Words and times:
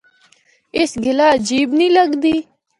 اس 0.79 0.91
گلا 1.03 1.25
عجیب 1.37 1.67
نیں 1.77 1.93
لگدی۔ 1.97 2.35